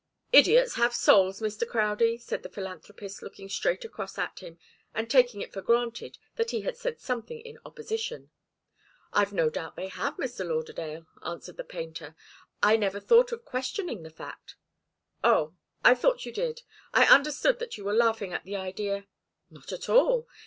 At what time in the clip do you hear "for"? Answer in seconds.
5.53-5.61